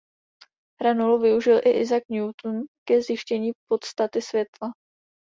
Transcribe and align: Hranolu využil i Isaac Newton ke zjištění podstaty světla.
Hranolu 0.81 1.19
využil 1.21 1.57
i 1.57 1.69
Isaac 1.79 2.03
Newton 2.09 2.61
ke 2.87 3.01
zjištění 3.01 3.51
podstaty 3.69 4.21
světla. 4.21 4.67